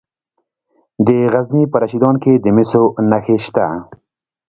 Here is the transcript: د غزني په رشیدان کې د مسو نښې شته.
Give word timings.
د 1.05 1.07
غزني 1.33 1.63
په 1.71 1.77
رشیدان 1.83 2.15
کې 2.23 2.33
د 2.43 2.45
مسو 2.55 2.83
نښې 3.09 3.37
شته. 3.45 3.65